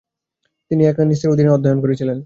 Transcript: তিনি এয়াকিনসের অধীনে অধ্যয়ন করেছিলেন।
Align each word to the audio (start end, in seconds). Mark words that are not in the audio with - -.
তিনি 0.71 0.81
এয়াকিনসের 0.83 1.31
অধীনে 1.33 1.53
অধ্যয়ন 1.53 1.79
করেছিলেন। 1.81 2.17